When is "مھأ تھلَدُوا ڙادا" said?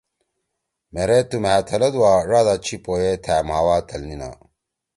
1.43-2.55